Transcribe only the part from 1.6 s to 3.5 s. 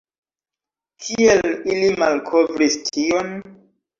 ili malkovris tion?